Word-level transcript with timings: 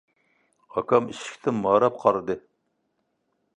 ئاكام 0.75 1.11
ئىشىكتىن 1.11 1.61
ماراپ 1.67 2.01
قارىدى. 2.05 2.39